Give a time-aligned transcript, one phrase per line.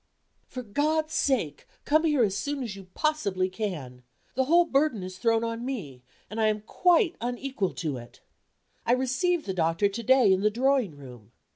[0.47, 4.01] For God's sake come here as soon as you possibly can.
[4.33, 8.19] The whole burden is thrown on me and I am quite unequal to it.
[8.83, 11.33] I received the doctor to day in the drawing room.